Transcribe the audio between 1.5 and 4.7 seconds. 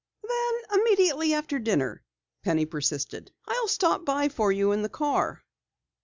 dinner," Penny persisted. "I'll stop by for